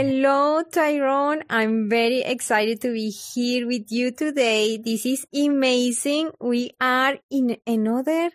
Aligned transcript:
Hello, 0.00 0.62
Tyrone. 0.62 1.42
I'm 1.50 1.88
very 1.90 2.20
excited 2.20 2.80
to 2.82 2.92
be 2.92 3.10
here 3.10 3.66
with 3.66 3.90
you 3.90 4.12
today. 4.12 4.76
This 4.76 5.04
is 5.04 5.26
amazing. 5.34 6.30
We 6.40 6.70
are 6.80 7.16
in 7.32 7.56
another 7.66 8.30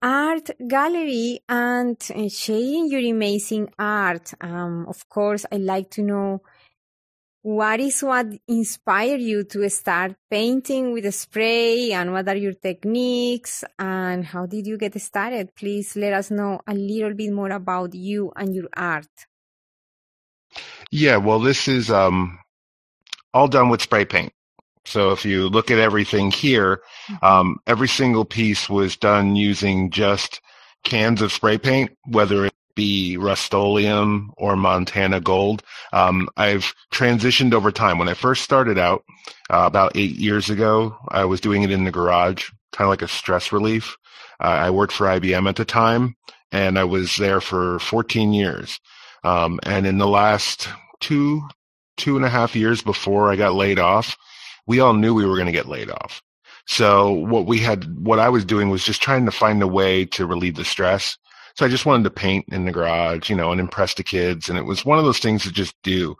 art 0.00 0.50
gallery 0.68 1.40
and 1.48 2.00
sharing 2.30 2.88
your 2.88 3.00
amazing 3.00 3.72
art. 3.80 4.32
Um, 4.40 4.86
of 4.86 5.08
course, 5.08 5.44
I'd 5.50 5.62
like 5.62 5.90
to 5.96 6.02
know 6.02 6.42
what 7.42 7.80
is 7.80 8.00
what 8.04 8.26
inspired 8.46 9.22
you 9.22 9.42
to 9.42 9.68
start 9.70 10.14
painting 10.30 10.92
with 10.92 11.04
a 11.06 11.10
spray 11.10 11.90
and 11.90 12.12
what 12.12 12.28
are 12.28 12.36
your 12.36 12.54
techniques 12.54 13.64
and 13.76 14.24
how 14.24 14.46
did 14.46 14.68
you 14.68 14.78
get 14.78 15.00
started? 15.00 15.56
Please 15.56 15.96
let 15.96 16.12
us 16.12 16.30
know 16.30 16.60
a 16.64 16.74
little 16.74 17.14
bit 17.14 17.32
more 17.32 17.50
about 17.50 17.92
you 17.92 18.30
and 18.36 18.54
your 18.54 18.68
art. 18.76 19.08
Yeah, 20.90 21.16
well, 21.16 21.40
this 21.40 21.68
is 21.68 21.90
um, 21.90 22.38
all 23.32 23.48
done 23.48 23.68
with 23.68 23.82
spray 23.82 24.04
paint. 24.04 24.32
So 24.84 25.12
if 25.12 25.24
you 25.24 25.48
look 25.48 25.70
at 25.70 25.78
everything 25.78 26.30
here, 26.30 26.82
mm-hmm. 27.08 27.24
um, 27.24 27.58
every 27.66 27.88
single 27.88 28.24
piece 28.24 28.68
was 28.68 28.96
done 28.96 29.36
using 29.36 29.90
just 29.90 30.40
cans 30.84 31.22
of 31.22 31.32
spray 31.32 31.58
paint, 31.58 31.90
whether 32.06 32.46
it 32.46 32.52
be 32.74 33.16
Rust-Oleum 33.16 34.32
or 34.36 34.56
Montana 34.56 35.20
Gold. 35.20 35.62
Um, 35.92 36.28
I've 36.36 36.74
transitioned 36.92 37.52
over 37.52 37.70
time. 37.70 37.98
When 37.98 38.08
I 38.08 38.14
first 38.14 38.42
started 38.42 38.78
out 38.78 39.04
uh, 39.50 39.64
about 39.66 39.92
eight 39.94 40.16
years 40.16 40.50
ago, 40.50 40.96
I 41.08 41.24
was 41.26 41.40
doing 41.40 41.62
it 41.62 41.70
in 41.70 41.84
the 41.84 41.90
garage, 41.90 42.50
kind 42.72 42.86
of 42.86 42.90
like 42.90 43.02
a 43.02 43.08
stress 43.08 43.52
relief. 43.52 43.96
Uh, 44.40 44.48
I 44.48 44.70
worked 44.70 44.94
for 44.94 45.06
IBM 45.06 45.48
at 45.48 45.56
the 45.56 45.64
time, 45.64 46.16
and 46.50 46.78
I 46.78 46.84
was 46.84 47.16
there 47.16 47.40
for 47.40 47.78
14 47.78 48.32
years. 48.32 48.80
Um, 49.24 49.60
and 49.64 49.86
in 49.86 49.98
the 49.98 50.08
last 50.08 50.68
two, 51.00 51.42
two 51.96 52.16
and 52.16 52.24
a 52.24 52.30
half 52.30 52.56
years 52.56 52.82
before 52.82 53.30
I 53.30 53.36
got 53.36 53.54
laid 53.54 53.78
off, 53.78 54.16
we 54.66 54.80
all 54.80 54.94
knew 54.94 55.14
we 55.14 55.26
were 55.26 55.36
going 55.36 55.46
to 55.46 55.52
get 55.52 55.68
laid 55.68 55.90
off. 55.90 56.22
So 56.66 57.10
what 57.10 57.46
we 57.46 57.58
had, 57.58 57.98
what 57.98 58.18
I 58.18 58.28
was 58.28 58.44
doing 58.44 58.70
was 58.70 58.84
just 58.84 59.02
trying 59.02 59.26
to 59.26 59.32
find 59.32 59.62
a 59.62 59.66
way 59.66 60.04
to 60.06 60.26
relieve 60.26 60.56
the 60.56 60.64
stress. 60.64 61.18
So 61.54 61.66
I 61.66 61.68
just 61.68 61.84
wanted 61.84 62.04
to 62.04 62.10
paint 62.10 62.46
in 62.48 62.64
the 62.64 62.72
garage, 62.72 63.28
you 63.28 63.36
know, 63.36 63.52
and 63.52 63.60
impress 63.60 63.94
the 63.94 64.02
kids. 64.02 64.48
And 64.48 64.58
it 64.58 64.64
was 64.64 64.84
one 64.84 64.98
of 64.98 65.04
those 65.04 65.18
things 65.18 65.42
to 65.42 65.52
just 65.52 65.74
do. 65.82 66.16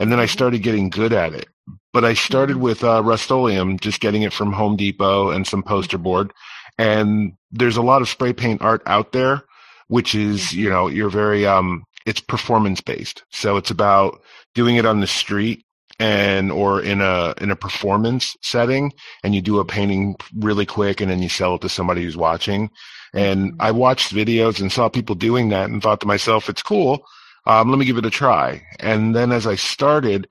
And 0.00 0.10
then 0.10 0.18
I 0.18 0.24
mm-hmm. 0.24 0.32
started 0.32 0.62
getting 0.62 0.90
good 0.90 1.12
at 1.12 1.34
it. 1.34 1.46
But 1.92 2.04
I 2.04 2.14
started 2.14 2.54
mm-hmm. 2.54 2.64
with 2.64 2.82
uh, 2.82 3.02
Rust-Oleum, 3.04 3.78
just 3.78 4.00
getting 4.00 4.22
it 4.22 4.32
from 4.32 4.52
Home 4.52 4.76
Depot 4.76 5.30
and 5.30 5.46
some 5.46 5.62
poster 5.62 5.98
board. 5.98 6.32
And 6.78 7.34
there's 7.50 7.76
a 7.76 7.82
lot 7.82 8.02
of 8.02 8.08
spray 8.08 8.32
paint 8.32 8.62
art 8.62 8.82
out 8.86 9.12
there, 9.12 9.44
which 9.88 10.14
is, 10.14 10.52
you 10.52 10.70
know, 10.70 10.88
you're 10.88 11.10
very, 11.10 11.46
um, 11.46 11.84
it's 12.06 12.20
performance 12.20 12.80
based. 12.80 13.24
So 13.30 13.56
it's 13.56 13.70
about 13.70 14.20
doing 14.54 14.76
it 14.76 14.86
on 14.86 15.00
the 15.00 15.06
street 15.06 15.64
and 15.98 16.50
or 16.50 16.82
in 16.82 17.00
a 17.00 17.34
in 17.40 17.50
a 17.50 17.56
performance 17.56 18.36
setting 18.42 18.92
and 19.22 19.34
you 19.34 19.42
do 19.42 19.58
a 19.58 19.64
painting 19.64 20.16
really 20.36 20.66
quick 20.66 21.00
and 21.00 21.10
then 21.10 21.22
you 21.22 21.28
sell 21.28 21.56
it 21.56 21.60
to 21.60 21.68
somebody 21.68 22.02
who's 22.02 22.16
watching 22.16 22.70
and 23.14 23.54
I 23.60 23.72
watched 23.72 24.14
videos 24.14 24.60
and 24.60 24.72
saw 24.72 24.88
people 24.88 25.14
doing 25.14 25.50
that 25.50 25.68
and 25.68 25.82
thought 25.82 26.00
to 26.00 26.06
myself, 26.06 26.48
it's 26.48 26.62
cool. 26.62 27.04
Um, 27.46 27.70
let 27.70 27.78
me 27.78 27.84
give 27.84 27.98
it 27.98 28.06
a 28.06 28.10
try. 28.10 28.62
And 28.80 29.14
then 29.14 29.32
as 29.32 29.46
I 29.46 29.56
started, 29.56 30.28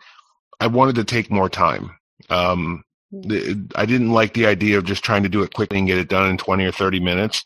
I 0.59 0.67
wanted 0.67 0.95
to 0.95 1.03
take 1.03 1.29
more 1.29 1.49
time. 1.49 1.91
Um, 2.29 2.83
I 3.75 3.85
didn't 3.85 4.11
like 4.11 4.33
the 4.33 4.45
idea 4.47 4.77
of 4.77 4.85
just 4.85 5.03
trying 5.03 5.23
to 5.23 5.29
do 5.29 5.43
it 5.43 5.53
quickly 5.53 5.79
and 5.79 5.87
get 5.87 5.97
it 5.97 6.07
done 6.07 6.29
in 6.29 6.37
20 6.37 6.63
or 6.65 6.71
30 6.71 6.99
minutes. 7.01 7.43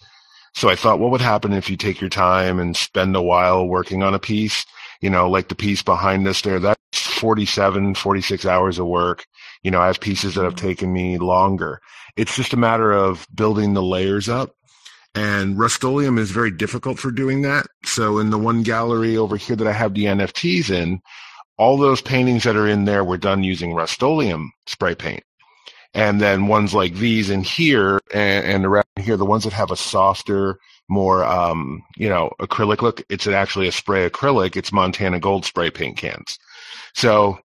So 0.56 0.70
I 0.70 0.76
thought, 0.76 1.00
what 1.00 1.12
would 1.12 1.22
happen 1.22 1.54
if 1.54 1.70
you 1.70 1.78
take 1.78 2.02
your 2.02 2.10
time 2.10 2.60
and 2.60 2.76
spend 2.76 3.16
a 3.16 3.22
while 3.22 3.68
working 3.68 4.02
on 4.04 4.14
a 4.14 4.20
piece? 4.20 4.66
You 5.02 5.10
know, 5.10 5.30
like 5.30 5.50
the 5.50 5.56
piece 5.56 5.84
behind 5.84 6.28
us 6.28 6.42
there, 6.42 6.60
that's 6.60 6.80
47, 6.94 7.96
46 7.96 8.46
hours 8.46 8.80
of 8.80 8.88
work. 8.88 9.26
You 9.64 9.72
know, 9.72 9.82
I 9.82 9.88
have 9.88 10.00
pieces 10.00 10.36
that 10.36 10.44
have 10.44 10.56
mm-hmm. 10.56 10.68
taken 10.68 10.94
me 10.94 11.18
longer. 11.18 11.82
It's 12.16 12.36
just 12.36 12.54
a 12.54 12.58
matter 12.58 12.92
of 12.92 13.28
building 13.36 13.74
the 13.74 13.84
layers 13.84 14.30
up 14.30 14.56
and 15.16 15.58
Rust-Oleum 15.58 16.18
is 16.18 16.32
very 16.32 16.52
difficult 16.52 17.00
for 17.00 17.10
doing 17.10 17.42
that. 17.44 17.68
So 17.86 18.20
in 18.20 18.30
the 18.30 18.38
one 18.38 18.64
gallery 18.64 19.16
over 19.16 19.38
here 19.38 19.56
that 19.56 19.68
I 19.68 19.72
have 19.72 19.94
the 19.94 20.06
NFTs 20.06 20.70
in, 20.70 21.00
all 21.58 21.78
those 21.78 22.02
paintings 22.02 22.44
that 22.44 22.58
are 22.58 22.68
in 22.68 22.84
there 22.84 23.04
were 23.04 23.18
done 23.18 23.44
using 23.44 23.74
Rust-Oleum 23.74 24.52
spray 24.68 24.94
paint. 24.94 25.24
And 25.96 26.20
then 26.20 26.48
ones 26.48 26.74
like 26.74 26.96
these 26.96 27.30
in 27.30 27.42
here 27.42 28.02
and, 28.14 28.46
and 28.46 28.66
around 28.66 28.86
here, 29.00 29.16
the 29.16 29.26
ones 29.26 29.46
that 29.46 29.54
have 29.54 29.72
a 29.72 29.78
softer, 29.78 30.60
more, 30.90 31.24
um, 31.24 31.82
you 31.96 32.10
know, 32.10 32.32
acrylic 32.42 32.82
look, 32.82 33.02
it's 33.10 33.26
actually 33.28 33.70
a 33.70 33.72
spray 33.72 34.08
acrylic. 34.08 34.58
It's 34.58 34.74
Montana 34.74 35.20
Gold 35.22 35.46
spray 35.46 35.72
paint 35.72 35.98
cans. 35.98 36.38
So 36.94 37.40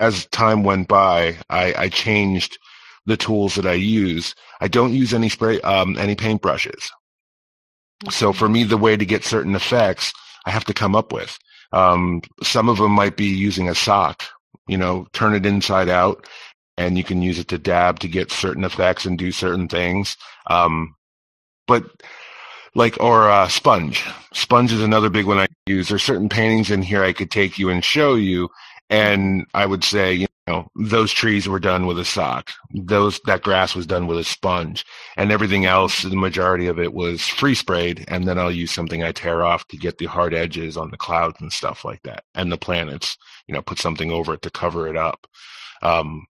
as 0.00 0.26
time 0.26 0.64
went 0.64 0.88
by, 0.88 1.36
I, 1.48 1.74
I 1.78 1.88
changed 1.88 2.58
the 3.06 3.16
tools 3.16 3.54
that 3.54 3.66
I 3.66 3.74
use. 3.74 4.34
I 4.60 4.66
don't 4.66 4.92
use 4.92 5.14
any 5.14 5.28
spray, 5.28 5.60
um, 5.60 5.96
any 5.96 6.16
paintbrushes. 6.16 6.90
So 8.10 8.32
for 8.32 8.48
me, 8.48 8.64
the 8.64 8.76
way 8.76 8.96
to 8.96 9.06
get 9.06 9.24
certain 9.24 9.54
effects, 9.54 10.12
I 10.44 10.50
have 10.50 10.64
to 10.64 10.74
come 10.74 10.96
up 10.96 11.12
with. 11.12 11.38
Um, 11.72 12.20
some 12.42 12.68
of 12.68 12.78
them 12.78 12.92
might 12.92 13.16
be 13.16 13.26
using 13.26 13.68
a 13.68 13.76
sock, 13.76 14.24
you 14.66 14.76
know, 14.76 15.06
turn 15.12 15.34
it 15.34 15.46
inside 15.46 15.88
out 15.88 16.26
and 16.76 16.98
you 16.98 17.04
can 17.04 17.22
use 17.22 17.38
it 17.38 17.48
to 17.48 17.58
dab 17.58 17.98
to 18.00 18.08
get 18.08 18.30
certain 18.30 18.64
effects 18.64 19.06
and 19.06 19.18
do 19.18 19.32
certain 19.32 19.68
things. 19.68 20.16
Um, 20.48 20.94
but 21.66 21.84
like, 22.74 23.00
or 23.02 23.30
a 23.30 23.48
sponge. 23.48 24.04
Sponge 24.34 24.72
is 24.72 24.82
another 24.82 25.08
big 25.08 25.26
one 25.26 25.38
I 25.38 25.46
use. 25.66 25.88
There's 25.88 26.02
certain 26.02 26.28
paintings 26.28 26.70
in 26.70 26.82
here 26.82 27.02
I 27.02 27.14
could 27.14 27.30
take 27.30 27.58
you 27.58 27.70
and 27.70 27.82
show 27.82 28.14
you. 28.14 28.50
And 28.90 29.46
I 29.54 29.64
would 29.64 29.82
say, 29.82 30.12
you 30.12 30.26
know, 30.46 30.68
those 30.76 31.10
trees 31.10 31.48
were 31.48 31.58
done 31.58 31.86
with 31.86 31.98
a 31.98 32.04
sock. 32.04 32.52
Those, 32.72 33.18
that 33.24 33.42
grass 33.42 33.74
was 33.74 33.86
done 33.86 34.06
with 34.06 34.18
a 34.18 34.24
sponge 34.24 34.84
and 35.16 35.32
everything 35.32 35.64
else, 35.64 36.02
the 36.02 36.14
majority 36.14 36.66
of 36.66 36.78
it 36.78 36.92
was 36.92 37.26
free 37.26 37.54
sprayed. 37.54 38.04
And 38.08 38.28
then 38.28 38.38
I'll 38.38 38.52
use 38.52 38.72
something 38.72 39.02
I 39.02 39.10
tear 39.10 39.42
off 39.42 39.66
to 39.68 39.78
get 39.78 39.96
the 39.96 40.06
hard 40.06 40.34
edges 40.34 40.76
on 40.76 40.90
the 40.90 40.98
clouds 40.98 41.40
and 41.40 41.52
stuff 41.52 41.84
like 41.84 42.02
that. 42.02 42.24
And 42.34 42.52
the 42.52 42.58
planets, 42.58 43.16
you 43.48 43.54
know, 43.54 43.62
put 43.62 43.78
something 43.78 44.12
over 44.12 44.34
it 44.34 44.42
to 44.42 44.50
cover 44.50 44.86
it 44.86 44.96
up. 44.96 45.26
Um, 45.82 46.26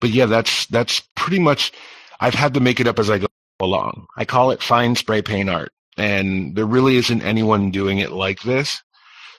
but 0.00 0.10
yeah, 0.10 0.26
that's, 0.26 0.66
that's 0.66 1.00
pretty 1.16 1.38
much, 1.38 1.72
I've 2.20 2.34
had 2.34 2.54
to 2.54 2.60
make 2.60 2.80
it 2.80 2.86
up 2.86 2.98
as 2.98 3.10
I 3.10 3.18
go 3.18 3.26
along. 3.60 4.06
I 4.16 4.24
call 4.24 4.50
it 4.50 4.62
fine 4.62 4.96
spray 4.96 5.22
paint 5.22 5.50
art 5.50 5.72
and 5.96 6.56
there 6.56 6.66
really 6.66 6.96
isn't 6.96 7.22
anyone 7.22 7.70
doing 7.70 7.98
it 7.98 8.12
like 8.12 8.42
this. 8.42 8.82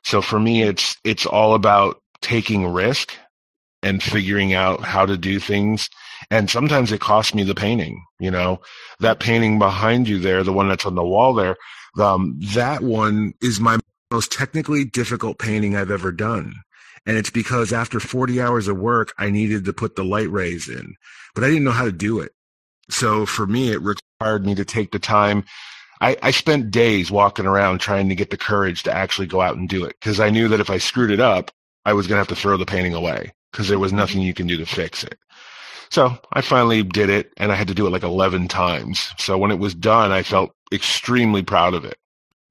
So 0.04 0.22
for 0.22 0.40
me, 0.40 0.64
it's, 0.64 0.96
it's 1.04 1.26
all 1.26 1.54
about 1.54 2.02
taking 2.22 2.68
risk 2.68 3.14
and 3.84 4.02
figuring 4.02 4.54
out 4.54 4.82
how 4.82 5.06
to 5.06 5.18
do 5.18 5.40
things. 5.40 5.90
And 6.30 6.50
sometimes 6.50 6.92
it 6.92 7.02
costs 7.02 7.34
me 7.34 7.44
the 7.44 7.56
painting, 7.56 8.04
you 8.20 8.30
know, 8.30 8.62
that 9.00 9.20
painting 9.20 9.58
behind 9.60 10.08
you 10.08 10.20
there, 10.20 10.44
the 10.44 10.54
one 10.54 10.70
that's 10.70 10.86
on 10.86 10.96
the 10.96 11.04
wall 11.04 11.34
there, 11.34 11.56
um, 12.00 12.38
that 12.54 12.82
one 12.84 13.34
is 13.42 13.60
my 13.60 13.80
most 14.12 14.32
technically 14.32 14.86
difficult 14.86 15.40
painting 15.40 15.76
I've 15.76 15.92
ever 15.92 16.12
done. 16.12 16.54
And 17.06 17.18
it's 17.18 17.30
because 17.30 17.74
after 17.74 18.00
40 18.00 18.42
hours 18.42 18.68
of 18.68 18.78
work, 18.78 19.14
I 19.18 19.30
needed 19.30 19.66
to 19.66 19.74
put 19.74 19.96
the 19.96 20.04
light 20.04 20.30
rays 20.30 20.70
in, 20.70 20.96
but 21.34 21.44
I 21.44 21.48
didn't 21.48 21.64
know 21.64 21.72
how 21.72 21.86
to 21.86 21.92
do 21.92 22.20
it. 22.20 22.34
So 22.90 23.26
for 23.26 23.48
me, 23.48 23.72
it 23.72 23.82
required 23.82 24.46
me 24.46 24.54
to 24.56 24.66
take 24.66 24.92
the 24.92 25.00
time. 25.00 25.46
I, 26.00 26.18
I 26.22 26.32
spent 26.32 26.72
days 26.72 27.10
walking 27.10 27.46
around 27.46 27.80
trying 27.80 28.10
to 28.10 28.16
get 28.16 28.30
the 28.30 28.38
courage 28.38 28.84
to 28.84 28.94
actually 28.94 29.28
go 29.28 29.42
out 29.42 29.58
and 29.58 29.68
do 29.68 29.84
it 29.84 29.96
because 30.00 30.20
I 30.20 30.30
knew 30.30 30.48
that 30.50 30.60
if 30.60 30.70
I 30.70 30.78
screwed 30.78 31.12
it 31.12 31.20
up, 31.20 31.52
I 31.86 31.94
was 31.94 32.08
going 32.08 32.16
to 32.16 32.20
have 32.20 32.28
to 32.28 32.36
throw 32.36 32.58
the 32.58 32.66
painting 32.66 32.94
away 32.94 33.34
because 33.52 33.68
there 33.68 33.80
was 33.80 33.94
nothing 33.94 34.22
you 34.22 34.34
can 34.34 34.48
do 34.48 34.58
to 34.58 34.66
fix 34.66 35.04
it. 35.04 35.18
So 35.90 36.18
I 36.32 36.42
finally 36.42 36.84
did 36.84 37.10
it 37.10 37.34
and 37.38 37.52
I 37.52 37.56
had 37.56 37.68
to 37.68 37.74
do 37.74 37.86
it 37.86 37.92
like 37.92 38.04
11 38.04 38.48
times. 38.48 39.12
So 39.18 39.38
when 39.38 39.52
it 39.52 39.60
was 39.60 39.76
done, 39.76 40.12
I 40.12 40.24
felt 40.24 40.56
extremely 40.72 41.44
proud 41.44 41.74
of 41.74 41.86
it. 41.86 41.98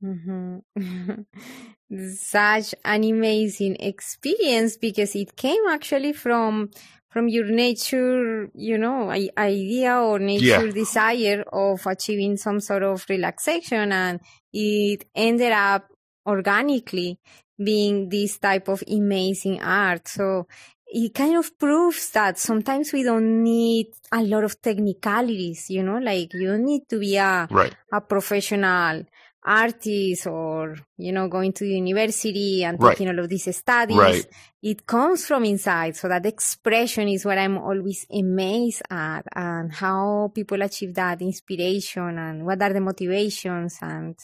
Mm-hmm. 0.02 1.22
Such 2.14 2.74
an 2.84 3.02
amazing 3.04 3.76
experience 3.80 4.76
because 4.76 5.16
it 5.16 5.34
came 5.36 5.66
actually 5.68 6.12
from 6.12 6.70
from 7.10 7.28
your 7.28 7.46
nature, 7.46 8.48
you 8.54 8.78
know, 8.78 9.10
idea 9.10 9.96
or 9.96 10.20
nature 10.20 10.66
yeah. 10.66 10.72
desire 10.72 11.42
of 11.52 11.84
achieving 11.86 12.36
some 12.36 12.60
sort 12.60 12.84
of 12.84 13.04
relaxation 13.08 13.90
and 13.90 14.20
it 14.52 15.04
ended 15.16 15.50
up 15.50 15.88
organically 16.24 17.18
being 17.62 18.08
this 18.08 18.38
type 18.38 18.68
of 18.68 18.84
amazing 18.88 19.60
art. 19.60 20.06
So 20.06 20.46
it 20.86 21.12
kind 21.12 21.36
of 21.36 21.58
proves 21.58 22.10
that 22.10 22.38
sometimes 22.38 22.92
we 22.92 23.02
don't 23.02 23.42
need 23.42 23.88
a 24.12 24.22
lot 24.22 24.44
of 24.44 24.62
technicalities, 24.62 25.68
you 25.68 25.82
know, 25.82 25.98
like 25.98 26.32
you 26.34 26.46
don't 26.46 26.64
need 26.64 26.88
to 26.90 27.00
be 27.00 27.16
a, 27.16 27.48
right. 27.50 27.74
a 27.92 28.00
professional 28.00 29.04
artist 29.44 30.26
or, 30.26 30.76
you 30.98 31.12
know, 31.12 31.28
going 31.28 31.52
to 31.54 31.66
university 31.66 32.64
and 32.64 32.78
taking 32.80 33.08
all 33.08 33.18
of 33.18 33.28
these 33.28 33.54
studies. 33.56 33.96
Right. 33.96 34.26
It 34.62 34.86
comes 34.86 35.26
from 35.26 35.44
inside. 35.44 35.96
So 35.96 36.08
that 36.08 36.26
expression 36.26 37.08
is 37.08 37.24
what 37.24 37.38
I'm 37.38 37.58
always 37.58 38.06
amazed 38.10 38.82
at 38.90 39.22
and 39.34 39.72
how 39.72 40.30
people 40.34 40.60
achieve 40.62 40.94
that 40.94 41.22
inspiration 41.22 42.18
and 42.18 42.44
what 42.44 42.60
are 42.60 42.72
the 42.72 42.80
motivations 42.80 43.78
and 43.80 44.16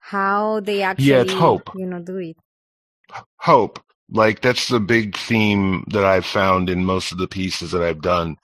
how 0.00 0.60
they 0.60 0.82
actually, 0.82 1.06
yeah, 1.06 1.20
it's 1.22 1.32
hope. 1.32 1.70
you 1.76 1.86
know, 1.86 2.00
do 2.00 2.16
it 2.16 2.36
hope 3.36 3.82
Like 4.10 4.40
that's 4.40 4.68
the 4.68 4.80
big 4.80 5.16
theme 5.16 5.84
that 5.88 6.04
I've 6.04 6.26
found 6.26 6.68
in 6.68 6.84
most 6.84 7.12
of 7.12 7.18
the 7.18 7.28
pieces 7.28 7.70
that 7.70 7.82
I've 7.82 8.02
done. 8.02 8.36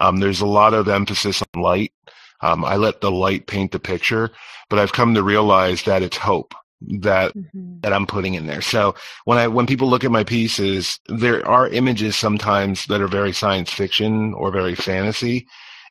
Um, 0.00 0.18
there's 0.18 0.40
a 0.40 0.46
lot 0.46 0.74
of 0.74 0.88
emphasis 0.88 1.42
on 1.54 1.62
light. 1.62 1.92
Um, 2.40 2.64
I 2.64 2.76
let 2.76 3.00
the 3.00 3.10
light 3.10 3.46
paint 3.46 3.72
the 3.72 3.78
picture, 3.78 4.30
but 4.68 4.78
I've 4.78 4.92
come 4.92 5.14
to 5.14 5.22
realize 5.22 5.84
that 5.84 6.02
it's 6.02 6.16
hope 6.16 6.54
that 7.00 7.34
mm-hmm. 7.34 7.80
that 7.80 7.92
I'm 7.92 8.06
putting 8.06 8.34
in 8.34 8.46
there. 8.46 8.60
So 8.60 8.94
when 9.24 9.38
I 9.38 9.48
when 9.48 9.66
people 9.66 9.88
look 9.88 10.04
at 10.04 10.10
my 10.10 10.24
pieces, 10.24 10.98
there 11.08 11.46
are 11.46 11.68
images 11.68 12.16
sometimes 12.16 12.86
that 12.86 13.00
are 13.00 13.08
very 13.08 13.32
science 13.32 13.72
fiction 13.72 14.34
or 14.34 14.50
very 14.50 14.74
fantasy, 14.74 15.46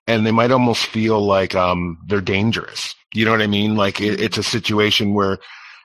and 0.07 0.25
they 0.25 0.31
might 0.31 0.51
almost 0.51 0.86
feel 0.86 1.22
like 1.25 1.56
um, 1.56 1.98
they're 2.07 2.22
dangerous. 2.22 2.95
You 3.13 3.25
know 3.25 3.31
what 3.31 3.42
I 3.42 3.48
mean? 3.48 3.75
Like 3.75 4.01
it, 4.01 4.19
it's 4.19 4.38
a 4.38 4.44
situation 4.44 5.13
where 5.13 5.40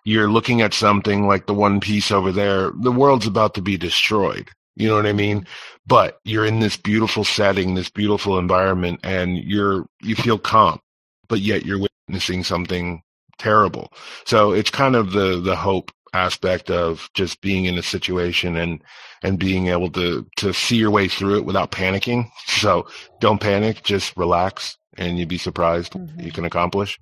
you're 0.05 0.31
looking 0.31 0.63
at 0.63 0.75
something 0.75 1.27
like 1.27 1.47
the 1.47 1.55
one 1.55 1.81
piece 1.81 2.11
over 2.11 2.33
there. 2.33 2.71
The 2.81 2.93
world's 2.93 3.27
about 3.27 3.55
to 3.55 3.63
be 3.63 3.77
destroyed. 3.77 4.51
You 4.79 4.89
know 4.89 4.95
what 4.95 5.07
I 5.07 5.13
mean? 5.13 5.47
But 5.87 6.21
you're 6.25 6.47
in 6.47 6.61
this 6.61 6.77
beautiful 6.77 7.25
setting, 7.25 7.75
this 7.75 7.91
beautiful 7.91 8.39
environment, 8.39 9.01
and 9.03 9.37
you're 9.37 9.87
you 10.03 10.15
feel 10.15 10.39
calm, 10.39 10.81
but 11.29 11.41
yet 11.41 11.67
you're 11.67 11.81
witnessing 11.81 12.45
something 12.45 13.03
terrible. 13.39 13.93
So 14.25 14.53
it's 14.53 14.71
kind 14.71 14.95
of 14.95 15.13
the 15.13 15.41
the 15.41 15.57
hope 15.57 15.91
aspect 16.15 16.71
of 16.71 17.11
just 17.15 17.41
being 17.41 17.65
in 17.65 17.77
a 17.77 17.83
situation 17.83 18.57
and 18.57 18.83
and 19.23 19.39
being 19.39 19.67
able 19.67 19.91
to 19.91 20.27
to 20.37 20.53
see 20.55 20.77
your 20.77 20.91
way 20.93 21.09
through 21.09 21.37
it 21.39 21.45
without 21.45 21.73
panicking. 21.73 22.31
So 22.47 22.87
don't 23.21 23.41
panic, 23.41 23.83
just 23.83 24.17
relax 24.17 24.79
and 24.97 25.19
you'd 25.19 25.29
be 25.29 25.39
surprised 25.39 25.93
mm-hmm. 25.93 26.21
you 26.21 26.33
can 26.33 26.45
accomplish. 26.45 26.99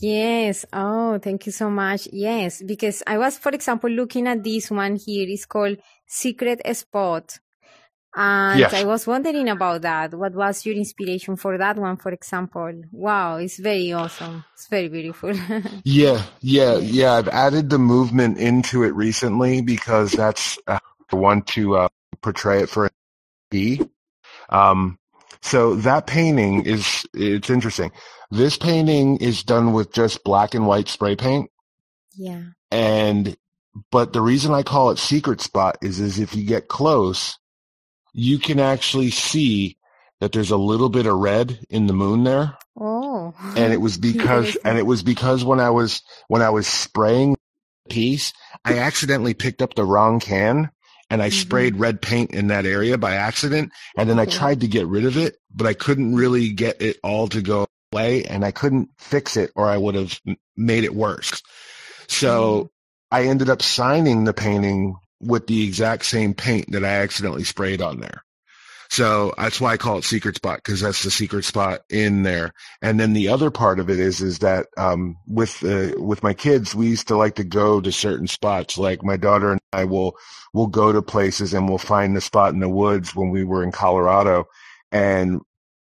Yes. 0.00 0.64
Oh, 0.72 1.18
thank 1.18 1.46
you 1.46 1.52
so 1.52 1.70
much. 1.70 2.08
Yes, 2.12 2.62
because 2.62 3.02
I 3.06 3.18
was, 3.18 3.38
for 3.38 3.52
example, 3.52 3.90
looking 3.90 4.26
at 4.26 4.42
this 4.42 4.70
one 4.70 4.96
here. 4.96 5.26
It's 5.28 5.46
called 5.46 5.78
Secret 6.06 6.60
Spot. 6.76 7.38
And 8.14 8.60
yes. 8.60 8.74
I 8.74 8.84
was 8.84 9.06
wondering 9.06 9.48
about 9.48 9.82
that. 9.82 10.12
What 10.12 10.34
was 10.34 10.66
your 10.66 10.74
inspiration 10.74 11.36
for 11.36 11.56
that 11.56 11.78
one, 11.78 11.96
for 11.96 12.12
example? 12.12 12.82
Wow, 12.90 13.36
it's 13.36 13.58
very 13.58 13.92
awesome. 13.92 14.44
It's 14.52 14.68
very 14.68 14.88
beautiful. 14.88 15.32
yeah, 15.84 16.22
yeah, 16.40 16.76
yeah. 16.76 17.12
I've 17.14 17.28
added 17.28 17.70
the 17.70 17.78
movement 17.78 18.36
into 18.36 18.82
it 18.82 18.94
recently 18.94 19.62
because 19.62 20.12
that's 20.12 20.58
uh, 20.66 20.78
I 21.10 21.16
want 21.16 21.46
to 21.48 21.76
uh, 21.76 21.88
portray 22.20 22.62
it 22.62 22.68
for 22.68 22.86
a 22.86 22.90
B. 23.50 23.80
Um, 24.50 24.98
so 25.42 25.74
that 25.76 26.06
painting 26.06 26.64
is 26.64 27.04
it's 27.14 27.50
interesting. 27.50 27.92
This 28.30 28.56
painting 28.56 29.18
is 29.18 29.42
done 29.42 29.72
with 29.72 29.92
just 29.92 30.24
black 30.24 30.54
and 30.54 30.66
white 30.66 30.88
spray 30.88 31.16
paint. 31.16 31.50
Yeah. 32.16 32.42
And 32.70 33.36
but 33.90 34.12
the 34.12 34.20
reason 34.20 34.52
I 34.52 34.62
call 34.62 34.90
it 34.90 34.98
secret 34.98 35.40
spot 35.40 35.78
is 35.82 36.00
is 36.00 36.18
if 36.18 36.34
you 36.34 36.44
get 36.44 36.68
close 36.68 37.38
you 38.12 38.38
can 38.38 38.60
actually 38.60 39.10
see 39.10 39.78
that 40.20 40.32
there's 40.32 40.50
a 40.50 40.56
little 40.56 40.88
bit 40.88 41.06
of 41.06 41.16
red 41.16 41.58
in 41.70 41.86
the 41.86 41.92
moon 41.92 42.24
there. 42.24 42.56
Oh. 42.78 43.34
And 43.56 43.72
it 43.72 43.80
was 43.80 43.98
because 44.12 44.56
and 44.64 44.78
it 44.78 44.86
was 44.86 45.02
because 45.02 45.44
when 45.44 45.60
I 45.60 45.70
was 45.70 46.02
when 46.28 46.42
I 46.42 46.50
was 46.50 46.66
spraying 46.66 47.36
the 47.86 47.94
piece, 47.94 48.32
I 48.64 48.78
accidentally 48.78 49.34
picked 49.34 49.62
up 49.62 49.74
the 49.74 49.84
wrong 49.84 50.20
can 50.20 50.70
and 51.12 51.22
I 51.22 51.28
mm-hmm. 51.28 51.40
sprayed 51.40 51.76
red 51.76 52.00
paint 52.00 52.30
in 52.30 52.46
that 52.46 52.64
area 52.64 52.96
by 52.96 53.16
accident 53.16 53.70
and 53.98 54.08
then 54.08 54.18
I 54.18 54.24
tried 54.24 54.62
to 54.62 54.66
get 54.66 54.86
rid 54.86 55.04
of 55.04 55.18
it, 55.18 55.36
but 55.54 55.66
I 55.66 55.74
couldn't 55.74 56.14
really 56.14 56.48
get 56.48 56.80
it 56.80 56.96
all 57.04 57.28
to 57.28 57.42
go 57.42 57.66
away 57.92 58.24
and 58.24 58.42
I 58.46 58.50
couldn't 58.50 58.88
fix 58.96 59.36
it 59.36 59.52
or 59.54 59.68
I 59.68 59.76
would 59.76 59.94
have 59.94 60.18
made 60.56 60.84
it 60.84 60.94
worse. 60.94 61.42
So 62.08 62.54
mm-hmm. 62.54 62.66
I 63.14 63.28
ended 63.28 63.50
up 63.50 63.60
signing 63.60 64.24
the 64.24 64.32
painting 64.32 64.96
with 65.20 65.46
the 65.48 65.66
exact 65.66 66.06
same 66.06 66.32
paint 66.32 66.72
that 66.72 66.82
I 66.82 67.02
accidentally 67.02 67.44
sprayed 67.44 67.82
on 67.82 68.00
there. 68.00 68.24
So 68.92 69.32
that's 69.38 69.58
why 69.58 69.72
I 69.72 69.78
call 69.78 69.96
it 69.96 70.04
secret 70.04 70.36
spot 70.36 70.58
because 70.58 70.82
that's 70.82 71.02
the 71.02 71.10
secret 71.10 71.46
spot 71.46 71.80
in 71.88 72.24
there. 72.24 72.52
And 72.82 73.00
then 73.00 73.14
the 73.14 73.28
other 73.28 73.50
part 73.50 73.80
of 73.80 73.88
it 73.88 73.98
is, 73.98 74.20
is 74.20 74.40
that, 74.40 74.66
um, 74.76 75.16
with, 75.26 75.64
uh, 75.64 75.98
with 75.98 76.22
my 76.22 76.34
kids, 76.34 76.74
we 76.74 76.88
used 76.88 77.08
to 77.08 77.16
like 77.16 77.36
to 77.36 77.44
go 77.44 77.80
to 77.80 77.90
certain 77.90 78.26
spots. 78.26 78.76
Like 78.76 79.02
my 79.02 79.16
daughter 79.16 79.50
and 79.52 79.60
I 79.72 79.84
will, 79.84 80.18
will 80.52 80.66
go 80.66 80.92
to 80.92 81.00
places 81.00 81.54
and 81.54 81.66
we'll 81.66 81.78
find 81.78 82.14
the 82.14 82.20
spot 82.20 82.52
in 82.52 82.60
the 82.60 82.68
woods 82.68 83.16
when 83.16 83.30
we 83.30 83.44
were 83.44 83.62
in 83.62 83.72
Colorado 83.72 84.44
and 84.90 85.40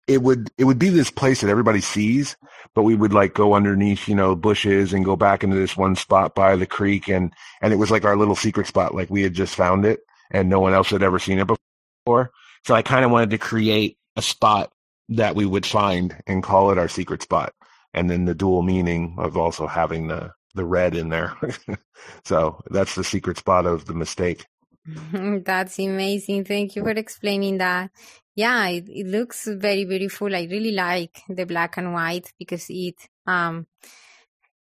it 0.08 0.20
would 0.22 0.50
it 0.58 0.64
would 0.64 0.78
be 0.80 0.88
this 0.88 1.10
place 1.12 1.42
that 1.42 1.50
everybody 1.50 1.80
sees, 1.80 2.36
but 2.74 2.82
we 2.82 2.96
would 2.96 3.12
like 3.12 3.34
go 3.34 3.54
underneath, 3.54 4.08
you 4.08 4.16
know, 4.16 4.34
bushes 4.34 4.92
and 4.92 5.04
go 5.04 5.14
back 5.14 5.44
into 5.44 5.54
this 5.54 5.76
one 5.76 5.94
spot 5.94 6.34
by 6.34 6.56
the 6.56 6.66
creek 6.66 7.08
and 7.08 7.32
and 7.60 7.72
it 7.72 7.76
was 7.76 7.92
like 7.92 8.04
our 8.04 8.16
little 8.16 8.34
secret 8.34 8.66
spot, 8.66 8.96
like 8.96 9.10
we 9.10 9.22
had 9.22 9.32
just 9.32 9.54
found 9.54 9.84
it 9.84 10.00
and 10.32 10.48
no 10.48 10.58
one 10.58 10.74
else 10.74 10.90
had 10.90 11.04
ever 11.04 11.20
seen 11.20 11.38
it 11.38 11.46
before. 11.46 12.32
So 12.66 12.74
I 12.74 12.82
kind 12.82 13.04
of 13.04 13.12
wanted 13.12 13.30
to 13.30 13.38
create 13.38 13.96
a 14.16 14.22
spot 14.22 14.72
that 15.10 15.36
we 15.36 15.46
would 15.46 15.64
find 15.64 16.20
and 16.26 16.42
call 16.42 16.72
it 16.72 16.78
our 16.78 16.88
secret 16.88 17.22
spot. 17.22 17.54
And 17.94 18.10
then 18.10 18.24
the 18.24 18.34
dual 18.34 18.62
meaning 18.62 19.14
of 19.18 19.36
also 19.36 19.68
having 19.68 20.08
the 20.08 20.32
the 20.56 20.64
red 20.64 20.96
in 20.96 21.10
there. 21.10 21.36
so 22.24 22.60
that's 22.68 22.96
the 22.96 23.04
secret 23.04 23.38
spot 23.38 23.66
of 23.66 23.84
the 23.84 23.94
mistake. 23.94 24.46
That's 25.12 25.78
amazing. 25.78 26.44
Thank 26.44 26.76
you 26.76 26.82
for 26.82 26.90
explaining 26.90 27.58
that 27.58 27.90
yeah, 28.34 28.66
it, 28.68 28.88
it 28.88 29.06
looks 29.06 29.46
very 29.46 29.84
beautiful. 29.84 30.34
I 30.34 30.48
really 30.50 30.72
like 30.72 31.22
the 31.28 31.44
black 31.46 31.76
and 31.76 31.92
white 31.92 32.32
because 32.36 32.66
it 32.68 32.96
um 33.28 33.68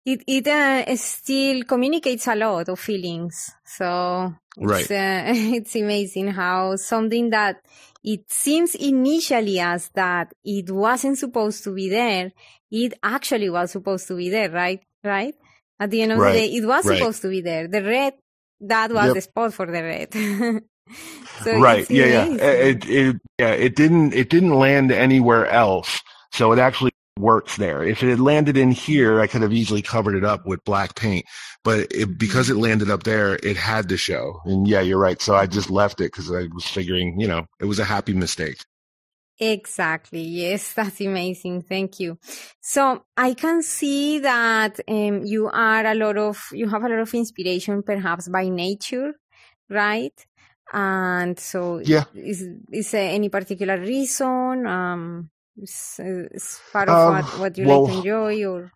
it 0.08 0.24
it 0.26 0.48
uh, 0.48 0.96
still 0.96 1.64
communicates 1.64 2.28
a 2.28 2.36
lot 2.36 2.70
of 2.70 2.80
feelings. 2.80 3.52
So 3.66 4.34
it's, 4.56 4.90
right. 4.90 4.92
uh, 4.92 5.24
it's 5.58 5.76
amazing 5.76 6.30
how 6.30 6.78
something 6.78 7.30
that 7.32 7.58
it 8.04 8.32
seems 8.32 8.74
initially 8.76 9.60
as 9.60 9.90
that 9.90 10.34
it 10.46 10.72
wasn't 10.72 11.18
supposed 11.18 11.66
to 11.66 11.76
be 11.76 11.90
there, 11.90 12.32
it 12.72 12.94
actually 13.04 13.50
was 13.50 13.72
supposed 13.72 14.08
to 14.08 14.16
be 14.16 14.30
there, 14.30 14.50
right? 14.50 14.80
Right? 15.04 15.36
At 15.78 15.92
the 15.92 16.02
end 16.02 16.14
of 16.14 16.20
right. 16.20 16.32
the 16.32 16.40
day, 16.40 16.56
it 16.56 16.66
was 16.66 16.86
right. 16.86 16.98
supposed 16.98 17.22
to 17.24 17.30
be 17.30 17.42
there. 17.42 17.68
The 17.68 17.84
red, 17.84 18.14
that 18.62 18.92
was 18.92 19.08
yep. 19.08 19.16
the 19.16 19.22
spot 19.22 19.54
for 19.54 19.66
the 19.66 19.84
red. 19.84 20.64
So 21.44 21.60
right. 21.60 21.86
Yeah. 21.92 22.06
Yeah. 22.06 22.46
It, 22.46 22.90
it, 22.90 23.16
yeah. 23.38 23.50
It 23.52 23.76
didn't, 23.76 24.14
it 24.14 24.30
didn't 24.30 24.54
land 24.54 24.90
anywhere 24.90 25.46
else. 25.46 26.02
So 26.32 26.54
it 26.54 26.60
actually 26.60 26.94
works 27.18 27.58
there. 27.58 27.84
If 27.84 28.04
it 28.04 28.10
had 28.10 28.20
landed 28.20 28.58
in 28.58 28.72
here, 28.72 29.20
I 29.20 29.28
could 29.28 29.42
have 29.42 29.54
easily 29.54 29.82
covered 29.82 30.16
it 30.16 30.24
up 30.24 30.46
with 30.46 30.64
black 30.64 30.96
paint, 30.96 31.26
but 31.64 31.92
it, 31.92 32.18
because 32.18 32.50
it 32.50 32.56
landed 32.56 32.90
up 32.90 33.04
there, 33.04 33.36
it 33.44 33.58
had 33.58 33.90
to 33.90 33.98
show. 33.98 34.42
And 34.46 34.68
yeah, 34.68 34.82
you're 34.82 35.00
right. 35.00 35.22
So 35.22 35.36
I 35.36 35.48
just 35.48 35.70
left 35.70 36.02
it 36.02 36.12
because 36.12 36.32
I 36.32 36.48
was 36.54 36.66
figuring, 36.66 37.20
you 37.20 37.28
know, 37.28 37.46
it 37.60 37.66
was 37.66 37.80
a 37.80 37.86
happy 37.86 38.14
mistake. 38.14 38.58
Exactly. 39.40 40.22
Yes, 40.22 40.74
that's 40.76 41.02
amazing. 41.02 41.62
Thank 41.64 42.00
you. 42.00 42.18
So 42.62 43.04
I 43.16 43.34
can 43.34 43.62
see 43.62 44.20
that 44.20 44.80
um, 44.88 45.24
you 45.26 45.48
are 45.48 45.86
a 45.86 45.96
lot 45.96 46.18
of, 46.18 46.42
you 46.52 46.68
have 46.70 46.84
a 46.84 46.90
lot 46.90 47.00
of 47.00 47.14
inspiration 47.14 47.84
perhaps 47.84 48.28
by 48.30 48.50
nature, 48.50 49.14
right? 49.70 50.14
And 50.74 51.40
so, 51.40 51.80
yeah, 51.80 52.04
is 52.14 52.46
is 52.72 52.92
there 52.92 53.10
any 53.10 53.30
particular 53.30 53.78
reason? 53.80 54.68
Um, 54.68 55.30
is 55.58 56.60
part 56.72 56.90
of 56.90 56.96
um, 56.96 57.14
what, 57.16 57.40
what 57.40 57.58
you 57.58 57.68
well, 57.68 57.84
like 57.84 57.92
to 57.92 57.98
enjoy, 57.98 58.46
or 58.46 58.72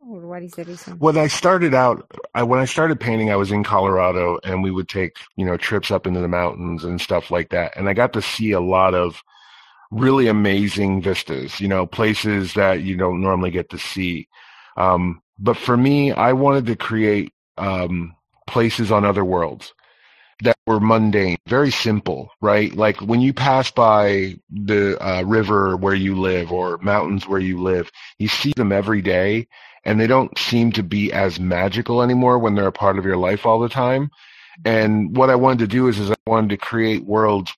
or 0.00 0.26
what 0.26 0.42
is 0.42 0.52
the 0.52 0.64
reason? 0.64 0.98
When 0.98 1.16
I 1.16 1.26
started 1.26 1.74
out, 1.74 2.10
I, 2.34 2.42
when 2.42 2.60
I 2.60 2.64
started 2.64 3.00
painting, 3.00 3.30
I 3.30 3.36
was 3.36 3.50
in 3.50 3.64
Colorado, 3.64 4.38
and 4.44 4.62
we 4.62 4.70
would 4.70 4.88
take 4.88 5.16
you 5.36 5.44
know 5.44 5.56
trips 5.56 5.90
up 5.90 6.06
into 6.06 6.20
the 6.20 6.28
mountains 6.28 6.84
and 6.84 7.00
stuff 7.00 7.30
like 7.30 7.50
that, 7.50 7.76
and 7.76 7.88
I 7.88 7.94
got 7.94 8.12
to 8.14 8.22
see 8.22 8.52
a 8.52 8.60
lot 8.60 8.94
of 8.94 9.22
really 9.90 10.26
amazing 10.26 11.00
vistas, 11.00 11.60
you 11.60 11.68
know, 11.68 11.86
places 11.86 12.54
that 12.54 12.82
you 12.82 12.96
don't 12.96 13.20
normally 13.20 13.50
get 13.50 13.70
to 13.70 13.78
see. 13.78 14.28
Um, 14.76 15.22
but 15.38 15.56
for 15.56 15.76
me, 15.76 16.12
I 16.12 16.32
wanted 16.32 16.66
to 16.66 16.76
create 16.76 17.32
um, 17.56 18.14
places 18.46 18.90
on 18.90 19.04
other 19.04 19.24
worlds 19.24 19.72
that 20.42 20.56
were 20.66 20.80
mundane, 20.80 21.38
very 21.46 21.70
simple, 21.70 22.30
right? 22.40 22.74
Like 22.74 23.00
when 23.00 23.20
you 23.20 23.32
pass 23.32 23.70
by 23.70 24.36
the 24.50 24.98
uh, 25.04 25.22
river 25.22 25.76
where 25.76 25.94
you 25.94 26.14
live 26.14 26.52
or 26.52 26.78
mountains 26.78 27.26
where 27.26 27.40
you 27.40 27.62
live, 27.62 27.90
you 28.18 28.28
see 28.28 28.52
them 28.54 28.72
every 28.72 29.00
day 29.00 29.46
and 29.84 30.00
they 30.00 30.06
don't 30.06 30.36
seem 30.36 30.72
to 30.72 30.82
be 30.82 31.12
as 31.12 31.40
magical 31.40 32.02
anymore 32.02 32.38
when 32.38 32.54
they're 32.54 32.66
a 32.66 32.72
part 32.72 32.98
of 32.98 33.04
your 33.04 33.16
life 33.16 33.46
all 33.46 33.60
the 33.60 33.68
time. 33.68 34.10
And 34.64 35.16
what 35.16 35.30
I 35.30 35.36
wanted 35.36 35.60
to 35.60 35.66
do 35.68 35.88
is, 35.88 35.98
is 35.98 36.10
I 36.10 36.16
wanted 36.26 36.50
to 36.50 36.56
create 36.56 37.04
worlds 37.04 37.54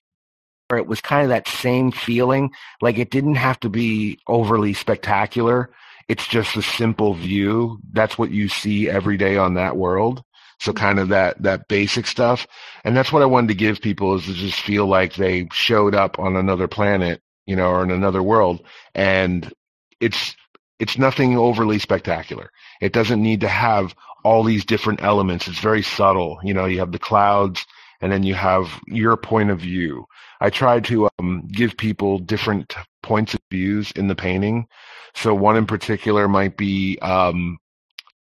where 0.67 0.79
it 0.79 0.87
was 0.87 1.01
kind 1.01 1.23
of 1.23 1.29
that 1.29 1.47
same 1.47 1.91
feeling. 1.91 2.51
Like 2.81 2.97
it 2.97 3.09
didn't 3.09 3.35
have 3.35 3.59
to 3.61 3.69
be 3.69 4.19
overly 4.27 4.73
spectacular. 4.73 5.71
It's 6.07 6.27
just 6.27 6.55
a 6.55 6.61
simple 6.61 7.13
view. 7.13 7.79
That's 7.91 8.17
what 8.17 8.31
you 8.31 8.47
see 8.47 8.89
every 8.89 9.17
day 9.17 9.37
on 9.37 9.55
that 9.55 9.75
world. 9.75 10.23
So 10.59 10.73
kind 10.73 10.99
of 10.99 11.09
that, 11.09 11.41
that 11.41 11.67
basic 11.67 12.05
stuff. 12.05 12.45
And 12.83 12.95
that's 12.95 13.11
what 13.11 13.21
I 13.21 13.27
wanted 13.27 13.47
to 13.49 13.55
give 13.55 13.81
people 13.81 14.15
is 14.15 14.25
to 14.25 14.33
just 14.33 14.59
feel 14.59 14.87
like 14.87 15.15
they 15.15 15.47
showed 15.51 15.95
up 15.95 16.19
on 16.19 16.35
another 16.35 16.67
planet, 16.67 17.21
you 17.45 17.55
know, 17.55 17.69
or 17.69 17.83
in 17.83 17.91
another 17.91 18.21
world. 18.21 18.61
And 18.93 19.51
it's, 19.99 20.35
it's 20.79 20.97
nothing 20.97 21.37
overly 21.37 21.79
spectacular. 21.79 22.51
It 22.81 22.93
doesn't 22.93 23.21
need 23.21 23.41
to 23.41 23.47
have 23.47 23.95
all 24.23 24.43
these 24.43 24.65
different 24.65 25.01
elements. 25.01 25.47
It's 25.47 25.59
very 25.59 25.81
subtle. 25.81 26.39
You 26.43 26.53
know, 26.53 26.65
you 26.65 26.79
have 26.79 26.91
the 26.91 26.99
clouds 26.99 27.65
and 28.01 28.11
then 28.11 28.23
you 28.23 28.33
have 28.33 28.79
your 28.87 29.17
point 29.17 29.49
of 29.49 29.59
view. 29.59 30.05
I 30.41 30.49
try 30.49 30.79
to 30.81 31.09
um, 31.19 31.47
give 31.51 31.77
people 31.77 32.19
different 32.19 32.75
points 33.03 33.33
of 33.33 33.41
views 33.51 33.91
in 33.91 34.07
the 34.07 34.15
painting. 34.15 34.67
So 35.15 35.33
one 35.33 35.57
in 35.57 35.65
particular 35.65 36.27
might 36.27 36.55
be 36.55 36.97
um, 36.99 37.57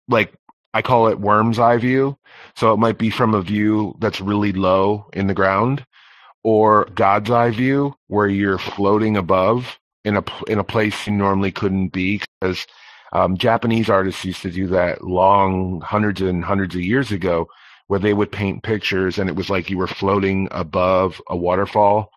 like 0.09 0.35
I 0.75 0.83
call 0.83 1.09
it 1.09 1.21
worm's 1.21 1.59
eye 1.59 1.79
view. 1.79 2.17
So 2.57 2.73
it 2.73 2.79
might 2.79 2.99
be 2.99 3.11
from 3.11 3.35
a 3.35 3.43
view 3.43 3.95
that's 4.00 4.21
really 4.21 4.53
low 4.53 5.09
in 5.12 5.27
the 5.27 5.35
ground, 5.35 5.85
or 6.45 6.87
God's 6.95 7.31
eye 7.31 7.50
view 7.50 7.95
where 8.09 8.29
you're 8.29 8.59
floating 8.59 9.17
above 9.17 9.79
in 10.05 10.17
a 10.17 10.25
in 10.49 10.59
a 10.59 10.65
place 10.65 11.07
you 11.07 11.12
normally 11.12 11.53
couldn't 11.53 11.89
be 11.89 12.23
because 12.41 12.67
um, 13.12 13.37
Japanese 13.37 13.91
artists 13.91 14.25
used 14.25 14.43
to 14.43 14.50
do 14.50 14.67
that 14.69 15.05
long 15.05 15.81
hundreds 15.81 16.21
and 16.23 16.45
hundreds 16.45 16.75
of 16.75 16.81
years 16.81 17.11
ago 17.12 17.47
where 17.89 18.00
they 18.00 18.15
would 18.15 18.31
paint 18.33 18.62
pictures 18.62 19.19
and 19.19 19.29
it 19.29 19.37
was 19.37 19.50
like 19.50 19.69
you 19.69 19.77
were 19.77 19.87
floating 19.87 20.49
above 20.53 21.21
a 21.29 21.37
waterfall 21.37 22.11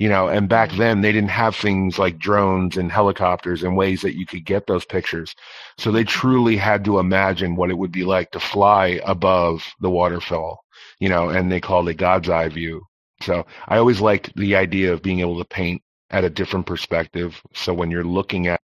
you 0.00 0.08
know 0.08 0.28
and 0.28 0.48
back 0.48 0.72
then 0.72 1.02
they 1.02 1.12
didn't 1.12 1.30
have 1.30 1.54
things 1.54 1.98
like 1.98 2.18
drones 2.18 2.76
and 2.76 2.90
helicopters 2.90 3.62
and 3.62 3.76
ways 3.76 4.00
that 4.02 4.16
you 4.16 4.26
could 4.26 4.44
get 4.44 4.66
those 4.66 4.84
pictures. 4.84 5.34
So 5.78 5.92
they 5.92 6.04
truly 6.04 6.56
had 6.56 6.84
to 6.86 6.98
imagine 6.98 7.56
what 7.56 7.70
it 7.70 7.78
would 7.78 7.92
be 7.92 8.04
like 8.04 8.32
to 8.32 8.40
fly 8.40 9.00
above 9.04 9.64
the 9.80 9.90
waterfall 9.90 10.64
you 11.00 11.08
know 11.08 11.28
and 11.30 11.52
they 11.52 11.60
called 11.60 11.88
it 11.88 11.94
god's 11.94 12.28
eye 12.28 12.48
view. 12.48 12.82
So 13.22 13.46
i 13.68 13.76
always 13.78 14.00
liked 14.00 14.34
the 14.36 14.56
idea 14.56 14.92
of 14.92 15.02
being 15.02 15.20
able 15.20 15.38
to 15.38 15.44
paint 15.44 15.82
at 16.10 16.24
a 16.24 16.30
different 16.30 16.66
perspective. 16.66 17.40
So 17.54 17.74
when 17.74 17.90
you're 17.90 18.04
looking 18.04 18.48
at 18.48 18.60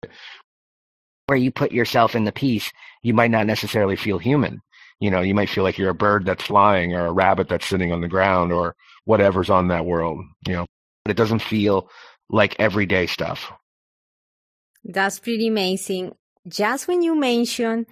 where 1.27 1.39
you 1.39 1.51
put 1.51 1.73
yourself 1.73 2.15
in 2.15 2.25
the 2.25 2.33
piece 2.33 2.71
you 3.05 3.15
might 3.15 3.31
not 3.31 3.47
necessarily 3.47 3.97
feel 3.97 4.19
human. 4.19 4.61
You 5.01 5.11
know, 5.11 5.21
you 5.21 5.35
might 5.35 5.51
feel 5.51 5.65
like 5.65 5.79
you're 5.79 5.91
a 5.91 5.95
bird 5.95 6.25
that's 6.25 6.45
flying 6.45 6.95
or 6.95 7.07
a 7.07 7.13
rabbit 7.13 7.49
that's 7.49 7.67
sitting 7.67 7.93
on 7.93 8.01
the 8.01 8.09
ground 8.09 8.53
or 8.53 8.75
whatever's 9.05 9.51
on 9.51 9.69
that 9.69 9.85
world, 9.85 10.25
you 10.49 10.55
know, 10.55 10.67
but 11.05 11.11
it 11.11 11.17
doesn't 11.17 11.43
feel 11.43 11.89
like 12.31 12.57
everyday 12.59 13.07
stuff. 13.07 13.53
That's 14.85 15.19
pretty 15.19 15.49
amazing. 15.49 16.15
Just 16.47 16.89
when 16.89 17.03
you 17.03 17.15
mentioned 17.15 17.87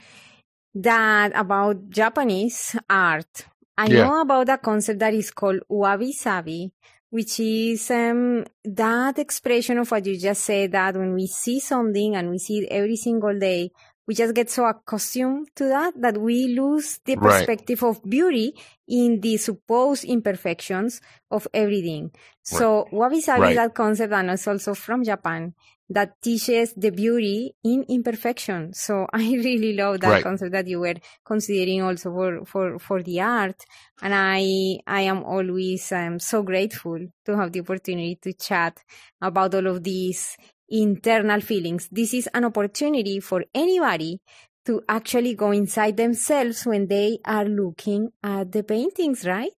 that 0.74 1.32
about 1.34 1.90
Japanese 1.90 2.76
art, 2.88 3.46
I 3.76 3.86
yeah. 3.86 4.04
know 4.04 4.20
about 4.20 4.48
a 4.48 4.58
concept 4.58 4.98
that 5.00 5.14
is 5.14 5.30
called 5.30 5.60
wabi 5.68 6.12
sabi, 6.12 6.72
which 7.10 7.40
is 7.40 7.90
um, 7.90 8.44
that 8.64 9.18
expression 9.18 9.78
of 9.78 9.90
what 9.90 10.04
you 10.06 10.18
just 10.18 10.44
said 10.44 10.72
that 10.72 10.96
when 10.96 11.14
we 11.14 11.26
see 11.26 11.60
something 11.60 12.14
and 12.16 12.30
we 12.30 12.38
see 12.38 12.60
it 12.60 12.68
every 12.70 12.96
single 12.96 13.38
day, 13.38 13.70
we 14.06 14.14
just 14.14 14.34
get 14.34 14.50
so 14.50 14.66
accustomed 14.66 15.48
to 15.56 15.64
that 15.64 15.94
that 16.00 16.18
we 16.18 16.48
lose 16.48 17.00
the 17.04 17.16
perspective 17.16 17.82
right. 17.82 17.90
of 17.90 18.02
beauty 18.08 18.54
in 18.88 19.20
the 19.20 19.36
supposed 19.36 20.04
imperfections 20.04 21.00
of 21.30 21.46
everything. 21.54 22.10
Right. 22.12 22.12
So 22.42 22.86
wabi 22.90 23.20
sabi 23.20 23.42
right. 23.42 23.56
that 23.56 23.74
concept 23.74 24.12
and 24.12 24.30
it's 24.30 24.46
also 24.46 24.74
from 24.74 25.04
Japan 25.04 25.54
that 25.92 26.20
teaches 26.22 26.72
the 26.74 26.90
beauty 26.90 27.54
in 27.64 27.84
imperfection. 27.88 28.72
So 28.72 29.06
I 29.12 29.18
really 29.18 29.74
love 29.74 30.00
that 30.00 30.22
concept 30.22 30.52
that 30.52 30.66
you 30.66 30.80
were 30.80 30.94
considering 31.24 31.82
also 31.82 32.10
for, 32.10 32.44
for, 32.44 32.78
for 32.78 33.02
the 33.02 33.20
art. 33.20 33.64
And 34.00 34.14
I, 34.14 34.78
I 34.86 35.02
am 35.02 35.22
always 35.22 35.92
um, 35.92 36.18
so 36.18 36.42
grateful 36.42 36.98
to 37.26 37.36
have 37.36 37.52
the 37.52 37.60
opportunity 37.60 38.18
to 38.22 38.32
chat 38.32 38.82
about 39.20 39.54
all 39.54 39.66
of 39.66 39.82
these 39.82 40.36
internal 40.72 41.40
feelings. 41.40 41.88
This 41.92 42.14
is 42.14 42.28
an 42.34 42.44
opportunity 42.44 43.20
for 43.20 43.44
anybody 43.54 44.20
to 44.64 44.82
actually 44.88 45.34
go 45.34 45.50
inside 45.50 45.96
themselves 45.96 46.64
when 46.64 46.86
they 46.86 47.18
are 47.24 47.44
looking 47.44 48.10
at 48.22 48.52
the 48.52 48.62
paintings, 48.62 49.26
right? 49.26 49.52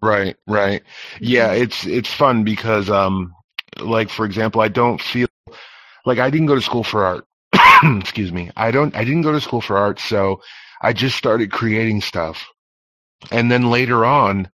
Right, 0.00 0.36
right. 0.46 0.82
Yeah, 1.20 1.48
mm-hmm. 1.48 1.62
it's 1.62 1.86
it's 1.86 2.12
fun 2.12 2.44
because 2.44 2.90
um 2.90 3.34
like 3.78 4.08
for 4.08 4.24
example, 4.24 4.60
I 4.60 4.68
don't 4.68 5.00
feel 5.00 5.28
like 6.04 6.18
I 6.18 6.30
didn't 6.30 6.46
go 6.46 6.54
to 6.54 6.60
school 6.60 6.84
for 6.84 7.04
art. 7.04 7.26
Excuse 8.00 8.32
me. 8.32 8.50
I 8.56 8.70
don't 8.70 8.94
I 8.94 9.04
didn't 9.04 9.22
go 9.22 9.32
to 9.32 9.40
school 9.40 9.60
for 9.60 9.76
art, 9.76 9.98
so 9.98 10.40
I 10.82 10.92
just 10.92 11.16
started 11.16 11.50
creating 11.50 12.00
stuff. 12.00 12.46
And 13.30 13.50
then 13.50 13.70
later 13.70 14.04
on, 14.04 14.50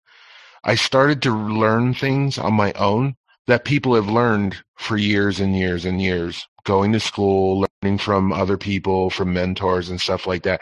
I 0.64 0.76
started 0.76 1.22
to 1.22 1.32
learn 1.32 1.94
things 1.94 2.38
on 2.38 2.54
my 2.54 2.72
own 2.74 3.16
that 3.46 3.64
people 3.64 3.94
have 3.94 4.08
learned 4.08 4.56
for 4.76 4.96
years 4.96 5.40
and 5.40 5.56
years 5.56 5.84
and 5.84 6.00
years, 6.00 6.46
going 6.64 6.92
to 6.92 7.00
school, 7.00 7.66
learning 7.82 7.98
from 7.98 8.32
other 8.32 8.56
people, 8.56 9.10
from 9.10 9.32
mentors 9.32 9.90
and 9.90 10.00
stuff 10.00 10.26
like 10.26 10.42
that. 10.44 10.60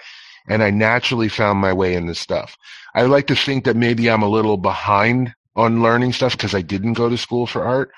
And 0.49 0.63
I 0.63 0.71
naturally 0.71 1.29
found 1.29 1.59
my 1.59 1.73
way 1.73 1.95
in 1.95 2.07
this 2.07 2.19
stuff. 2.19 2.57
I 2.95 3.03
like 3.03 3.27
to 3.29 3.37
think 3.37 3.65
that 3.65 3.77
maybe 3.77 4.11
I'm 4.11 4.23
a 4.23 4.29
little 4.29 4.57
behind 4.57 5.35
on 5.57 5.83
learning 5.83 6.13
stuff 6.13 6.33
because 6.33 6.55
I 6.55 6.63
didn't 6.63 6.95
go 6.95 7.09
to 7.09 7.19
school 7.19 7.47
for 7.47 7.65
art. 7.65 7.91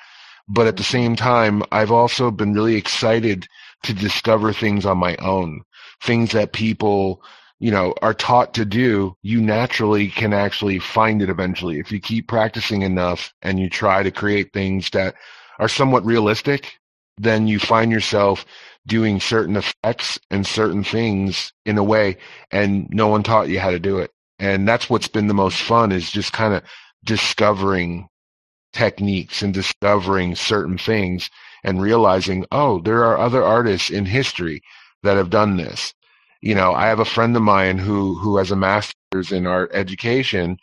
But 0.48 0.66
at 0.66 0.76
the 0.76 0.82
mm-hmm. 0.82 0.92
same 0.92 1.16
time, 1.16 1.62
I've 1.70 1.92
also 1.92 2.30
been 2.30 2.52
really 2.52 2.76
excited 2.76 3.46
to 3.84 3.94
discover 3.94 4.52
things 4.52 4.84
on 4.84 4.98
my 4.98 5.16
own, 5.16 5.62
things 6.02 6.32
that 6.32 6.52
people 6.52 7.22
you 7.62 7.70
know, 7.70 7.94
are 8.02 8.12
taught 8.12 8.54
to 8.54 8.64
do, 8.64 9.16
you 9.22 9.40
naturally 9.40 10.08
can 10.08 10.32
actually 10.32 10.80
find 10.80 11.22
it 11.22 11.30
eventually. 11.30 11.78
If 11.78 11.92
you 11.92 12.00
keep 12.00 12.26
practicing 12.26 12.82
enough 12.82 13.32
and 13.40 13.60
you 13.60 13.70
try 13.70 14.02
to 14.02 14.10
create 14.10 14.52
things 14.52 14.90
that 14.90 15.14
are 15.60 15.68
somewhat 15.68 16.04
realistic, 16.04 16.80
then 17.18 17.46
you 17.46 17.60
find 17.60 17.92
yourself 17.92 18.44
doing 18.88 19.20
certain 19.20 19.56
effects 19.56 20.18
and 20.28 20.44
certain 20.44 20.82
things 20.82 21.52
in 21.64 21.78
a 21.78 21.84
way 21.84 22.16
and 22.50 22.88
no 22.90 23.06
one 23.06 23.22
taught 23.22 23.48
you 23.48 23.60
how 23.60 23.70
to 23.70 23.78
do 23.78 23.98
it. 23.98 24.10
And 24.40 24.66
that's 24.66 24.90
what's 24.90 25.06
been 25.06 25.28
the 25.28 25.34
most 25.34 25.62
fun 25.62 25.92
is 25.92 26.10
just 26.10 26.32
kind 26.32 26.54
of 26.54 26.64
discovering 27.04 28.08
techniques 28.72 29.40
and 29.40 29.54
discovering 29.54 30.34
certain 30.34 30.78
things 30.78 31.30
and 31.62 31.80
realizing, 31.80 32.44
oh, 32.50 32.80
there 32.80 33.04
are 33.04 33.18
other 33.18 33.44
artists 33.44 33.88
in 33.88 34.04
history 34.04 34.62
that 35.04 35.16
have 35.16 35.30
done 35.30 35.56
this 35.56 35.94
you 36.42 36.54
know, 36.54 36.74
I 36.74 36.86
have 36.88 37.00
a 37.00 37.06
friend 37.06 37.36
of 37.36 37.42
mine 37.42 37.78
who 37.78 38.16
who 38.16 38.36
has 38.38 38.50
a 38.50 38.56
master's 38.56 39.32
in 39.32 39.46
art 39.46 39.70
education, 39.74 40.58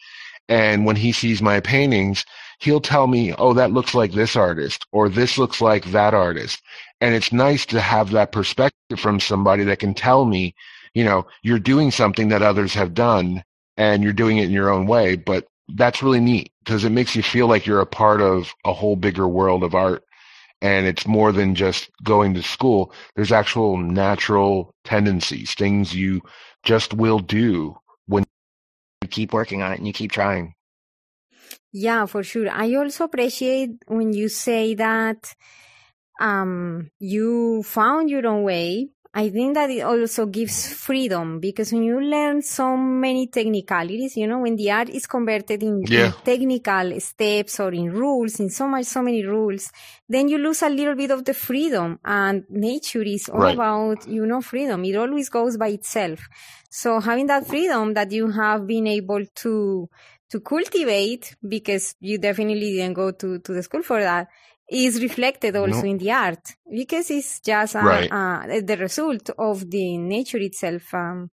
and 0.49 0.85
when 0.85 0.97
he 0.97 1.11
sees 1.13 1.41
my 1.41 1.61
paintings, 1.61 2.25
he'll 2.59 2.81
tell 2.81 3.07
me, 3.07 3.33
"Oh, 3.35 3.53
that 3.53 3.71
looks 3.71 3.95
like 3.95 4.11
this 4.11 4.35
artist," 4.35 4.85
or 4.91 5.09
"This 5.09 5.37
looks 5.37 5.61
like 5.61 5.85
that 5.85 6.13
artist." 6.13 6.61
And 7.01 7.15
it's 7.15 7.31
nice 7.33 7.65
to 7.67 7.81
have 7.81 8.11
that 8.11 8.31
perspective 8.33 8.99
from 8.99 9.19
somebody 9.21 9.63
that 9.65 9.79
can 9.79 9.93
tell 9.95 10.25
me, 10.25 10.53
you 10.93 11.03
know, 11.05 11.25
you're 11.43 11.59
doing 11.59 11.91
something 11.91 12.29
that 12.29 12.41
others 12.43 12.73
have 12.75 12.93
done, 12.93 13.43
and 13.77 14.03
you're 14.03 14.13
doing 14.13 14.37
it 14.37 14.45
in 14.45 14.51
your 14.51 14.69
own 14.71 14.85
way. 14.87 15.15
But 15.15 15.47
that's 15.75 16.03
really 16.03 16.19
neat 16.19 16.51
because 16.65 16.83
it 16.83 16.91
makes 16.91 17.15
you 17.15 17.23
feel 17.23 17.47
like 17.47 17.65
you're 17.65 17.81
a 17.81 17.85
part 17.85 18.21
of 18.21 18.53
a 18.65 18.73
whole 18.73 18.95
bigger 18.97 19.27
world 19.27 19.63
of 19.63 19.75
art 19.75 20.03
and 20.61 20.85
it's 20.85 21.07
more 21.07 21.31
than 21.31 21.55
just 21.55 21.89
going 22.03 22.33
to 22.33 22.43
school. 22.43 22.93
There's 23.15 23.31
actual 23.31 23.77
natural 23.77 24.75
tendencies, 24.83 25.53
things 25.53 25.95
you 25.95 26.21
just 26.63 26.93
will 26.93 27.19
do 27.19 27.77
when 28.07 28.25
you 29.01 29.07
keep 29.07 29.33
working 29.33 29.61
on 29.61 29.71
it 29.71 29.77
and 29.77 29.87
you 29.87 29.93
keep 29.93 30.11
trying. 30.11 30.53
Yeah, 31.71 32.05
for 32.07 32.23
sure. 32.23 32.49
I 32.49 32.73
also 32.75 33.05
appreciate 33.05 33.71
when 33.87 34.13
you 34.13 34.27
say 34.27 34.73
that 34.75 35.35
um, 36.19 36.91
you 36.99 37.63
found 37.63 38.09
your 38.09 38.27
own 38.27 38.43
way 38.43 38.89
I 39.11 39.31
think 39.31 39.55
that 39.55 39.71
it 39.71 39.81
also 39.81 40.27
gives 40.27 40.71
freedom 40.71 41.39
because 41.39 41.71
when 41.73 41.81
you 41.81 41.99
learn 41.99 42.43
so 42.43 42.77
many 42.77 43.25
technicalities, 43.25 44.15
you 44.15 44.27
know, 44.27 44.37
when 44.39 44.55
the 44.55 44.69
art 44.69 44.89
is 44.89 45.07
converted 45.07 45.63
in, 45.63 45.81
yeah. 45.87 46.11
technical 46.23 46.99
steps 46.99 47.59
or 47.59 47.71
in 47.73 47.91
rules, 47.91 48.39
in 48.39 48.51
so 48.51 48.67
much, 48.67 48.85
so 48.85 49.01
many 49.01 49.25
rules, 49.25 49.71
then 50.07 50.27
you 50.27 50.37
lose 50.37 50.61
a 50.61 50.69
little 50.69 50.95
bit 50.95 51.09
of 51.09 51.25
the 51.25 51.33
freedom. 51.33 51.99
And 52.05 52.43
nature 52.51 53.01
is 53.01 53.29
all 53.29 53.39
right. 53.39 53.55
about, 53.55 54.07
you 54.07 54.27
know, 54.27 54.41
freedom. 54.41 54.85
It 54.85 54.95
always 54.95 55.29
goes 55.29 55.57
by 55.57 55.69
itself. 55.69 56.19
So 56.69 56.99
having 56.99 57.25
that 57.27 57.47
freedom 57.47 57.95
that 57.95 58.11
you 58.11 58.29
have 58.29 58.67
been 58.67 58.85
able 58.85 59.25
to, 59.25 59.89
to 60.29 60.39
cultivate 60.39 61.35
because 61.47 61.95
you 61.99 62.19
definitely 62.19 62.73
didn't 62.73 62.93
go 62.93 63.09
to, 63.09 63.39
to 63.39 63.53
the 63.53 63.63
school 63.63 63.81
for 63.81 63.99
that 64.03 64.27
is 64.71 65.01
reflected 65.01 65.55
also 65.55 65.83
in 65.83 65.97
the 65.97 66.11
art 66.11 66.55
because 66.69 67.09
it's 67.09 67.39
just 67.39 67.75
uh, 67.75 67.79
right. 67.79 68.11
uh, 68.11 68.61
the 68.61 68.77
result 68.77 69.29
of 69.37 69.69
the 69.69 69.97
nature 69.97 70.37
itself 70.37 70.93
um, 70.93 71.29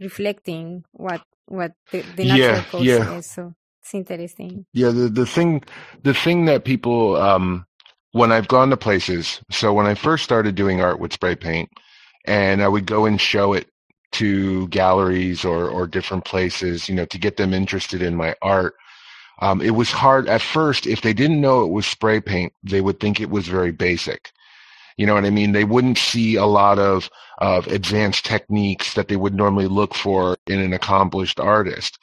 reflecting 0.00 0.84
what 0.92 1.22
what 1.46 1.72
the, 1.90 2.02
the 2.16 2.24
natural 2.24 2.38
yeah, 2.38 2.64
cause 2.64 2.84
yeah. 2.84 3.18
is. 3.18 3.30
So 3.30 3.54
it's 3.82 3.94
interesting. 3.94 4.66
Yeah, 4.72 4.90
the 4.90 5.08
the 5.08 5.26
thing 5.26 5.62
the 6.02 6.14
thing 6.14 6.44
that 6.46 6.64
people 6.64 7.16
um, 7.16 7.66
when 8.12 8.32
I've 8.32 8.48
gone 8.48 8.70
to 8.70 8.76
places, 8.76 9.40
so 9.50 9.72
when 9.72 9.86
I 9.86 9.94
first 9.94 10.24
started 10.24 10.54
doing 10.54 10.80
art 10.80 11.00
with 11.00 11.12
spray 11.12 11.36
paint, 11.36 11.70
and 12.26 12.62
I 12.62 12.68
would 12.68 12.86
go 12.86 13.06
and 13.06 13.20
show 13.20 13.52
it 13.52 13.68
to 14.12 14.68
galleries 14.68 15.44
or 15.44 15.68
or 15.68 15.86
different 15.86 16.24
places, 16.24 16.88
you 16.88 16.94
know, 16.94 17.06
to 17.06 17.18
get 17.18 17.36
them 17.36 17.54
interested 17.54 18.02
in 18.02 18.14
my 18.14 18.34
art 18.42 18.74
um, 19.40 19.60
it 19.60 19.70
was 19.70 19.90
hard 19.90 20.28
at 20.28 20.42
first. 20.42 20.86
If 20.86 21.02
they 21.02 21.12
didn't 21.12 21.40
know 21.40 21.64
it 21.64 21.70
was 21.72 21.86
spray 21.86 22.20
paint, 22.20 22.52
they 22.62 22.80
would 22.80 23.00
think 23.00 23.20
it 23.20 23.30
was 23.30 23.46
very 23.46 23.72
basic. 23.72 24.32
You 24.96 25.06
know 25.06 25.14
what 25.14 25.24
I 25.24 25.30
mean? 25.30 25.52
They 25.52 25.64
wouldn't 25.64 25.98
see 25.98 26.36
a 26.36 26.46
lot 26.46 26.78
of, 26.78 27.10
of 27.38 27.66
advanced 27.66 28.24
techniques 28.24 28.94
that 28.94 29.08
they 29.08 29.16
would 29.16 29.34
normally 29.34 29.66
look 29.66 29.94
for 29.94 30.36
in 30.46 30.60
an 30.60 30.72
accomplished 30.72 31.40
artist. 31.40 31.98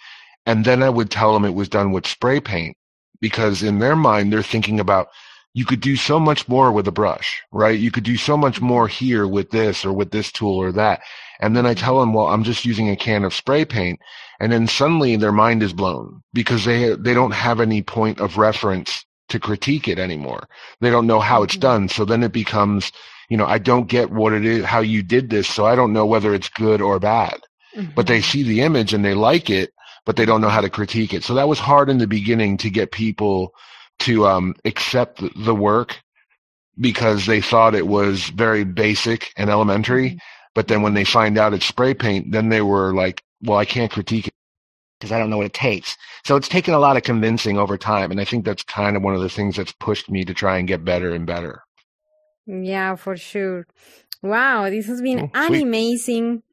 And 0.46 0.66
then 0.66 0.84
I 0.84 0.90
would 0.90 1.10
tell 1.10 1.34
them 1.34 1.46
it 1.46 1.54
was 1.54 1.70
done 1.70 1.92
with 1.92 2.06
spray 2.06 2.42
paint 2.42 2.76
because 3.22 3.64
in 3.64 3.80
their 3.80 3.96
mind, 3.96 4.34
they're 4.34 4.44
thinking 4.44 4.80
about 4.80 5.08
you 5.54 5.66
could 5.66 5.82
do 5.82 5.96
so 5.96 6.20
much 6.20 6.48
more 6.48 6.72
with 6.72 6.88
a 6.88 6.92
brush, 6.92 7.42
right? 7.52 7.78
You 7.78 7.92
could 7.92 8.04
do 8.04 8.16
so 8.16 8.38
much 8.38 8.62
more 8.62 8.88
here 8.88 9.28
with 9.28 9.50
this 9.50 9.84
or 9.84 9.92
with 9.92 10.12
this 10.12 10.32
tool 10.32 10.56
or 10.56 10.72
that. 10.72 11.02
And 11.42 11.56
then 11.56 11.66
I 11.66 11.74
tell 11.74 12.00
them, 12.00 12.14
well, 12.14 12.28
I'm 12.28 12.44
just 12.44 12.66
using 12.66 12.90
a 12.90 12.96
can 12.96 13.26
of 13.26 13.34
spray 13.34 13.66
paint. 13.66 14.00
And 14.40 14.52
then 14.52 14.68
suddenly 14.68 15.16
their 15.18 15.32
mind 15.32 15.62
is 15.62 15.74
blown 15.74 16.22
because 16.34 16.64
they, 16.64 16.96
they 16.96 17.14
don't 17.14 17.34
have 17.34 17.60
any 17.60 17.82
point 17.82 18.22
of 18.22 18.38
reference 18.38 19.06
to 19.30 19.40
critique 19.40 19.88
it 19.88 20.00
anymore. 20.00 20.48
They 20.80 20.90
don't 20.90 21.08
know 21.08 21.20
how 21.20 21.44
it's 21.44 21.54
mm-hmm. 21.54 21.62
done. 21.62 21.90
So 21.90 22.06
then 22.06 22.24
it 22.24 22.32
becomes, 22.32 22.92
you 23.30 23.38
know, 23.38 23.46
I 23.46 23.58
don't 23.58 23.88
get 23.88 24.12
what 24.12 24.34
it 24.34 24.46
is, 24.46 24.64
how 24.64 24.80
you 24.80 25.04
did 25.04 25.30
this. 25.30 25.48
So 25.48 25.66
I 25.66 25.76
don't 25.76 25.94
know 25.94 26.06
whether 26.06 26.34
it's 26.34 26.50
good 26.50 26.80
or 26.80 27.00
bad, 27.00 27.40
mm-hmm. 27.76 27.92
but 27.96 28.08
they 28.08 28.22
see 28.22 28.44
the 28.44 28.62
image 28.62 28.94
and 28.94 29.04
they 29.04 29.16
like 29.16 29.50
it, 29.50 29.74
but 30.06 30.16
they 30.16 30.26
don't 30.26 30.42
know 30.42 30.50
how 30.50 30.62
to 30.62 30.70
critique 30.70 31.14
it. 31.14 31.24
So 31.24 31.34
that 31.34 31.48
was 31.48 31.60
hard 31.60 31.90
in 31.90 31.98
the 31.98 32.08
beginning 32.08 32.58
to 32.58 32.70
get 32.70 32.92
people 32.92 33.54
to 34.02 34.28
um, 34.28 34.56
accept 34.66 35.24
the 35.36 35.56
work 35.56 36.00
because 36.80 37.26
they 37.26 37.42
thought 37.42 37.76
it 37.76 37.88
was 37.88 38.26
very 38.30 38.64
basic 38.64 39.32
and 39.38 39.50
elementary. 39.50 40.12
Mm-hmm. 40.12 40.18
But 40.54 40.68
then 40.68 40.82
when 40.82 40.94
they 40.94 41.06
find 41.06 41.38
out 41.38 41.54
it's 41.54 41.66
spray 41.66 41.94
paint, 41.94 42.32
then 42.32 42.50
they 42.50 42.62
were 42.62 42.94
like, 42.94 43.24
well, 43.42 43.58
I 43.58 43.66
can't 43.66 43.92
critique 43.92 44.28
it 44.28 44.34
because 45.00 45.12
I 45.12 45.18
don't 45.18 45.30
know 45.30 45.38
what 45.38 45.46
it 45.46 45.54
takes. 45.54 45.98
So 46.26 46.36
it's 46.36 46.50
taken 46.50 46.74
a 46.74 46.80
lot 46.80 46.98
of 46.98 47.04
convincing 47.04 47.58
over 47.58 47.78
time. 47.78 48.12
And 48.12 48.20
I 48.20 48.26
think 48.26 48.46
that's 48.46 48.64
kind 48.64 48.98
of 48.98 49.04
one 49.04 49.16
of 49.16 49.22
the 49.22 49.30
things 49.30 49.56
that's 49.56 49.72
pushed 49.72 50.10
me 50.10 50.26
to 50.26 50.34
try 50.34 50.58
and 50.58 50.68
get 50.68 50.84
better 50.84 51.14
and 51.14 51.26
better. 51.26 51.64
Yeah, 52.46 52.96
for 52.96 53.16
sure. 53.16 53.66
Wow, 54.22 54.70
this 54.70 54.88
has 54.88 55.02
been 55.02 55.32
oh, 55.34 55.48
an 55.48 55.56
amazing 55.56 56.44